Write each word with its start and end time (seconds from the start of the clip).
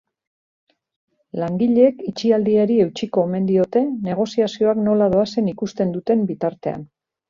Langileek 1.43 2.01
itxialdiari 2.13 2.79
eutsiko 2.87 3.27
omen 3.27 3.47
diote 3.53 3.87
negoziazioak 4.09 4.85
nola 4.91 5.15
doazen 5.17 5.57
ikusten 5.57 5.99
duten 5.99 6.31
bitartean. 6.37 6.89